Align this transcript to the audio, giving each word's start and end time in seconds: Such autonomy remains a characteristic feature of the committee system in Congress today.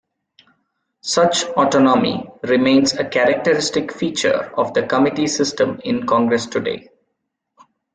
Such 1.01 1.43
autonomy 1.49 2.27
remains 2.41 2.93
a 2.93 3.07
characteristic 3.07 3.93
feature 3.93 4.51
of 4.57 4.73
the 4.73 4.87
committee 4.87 5.27
system 5.27 5.79
in 5.83 6.07
Congress 6.07 6.47
today. 6.47 6.89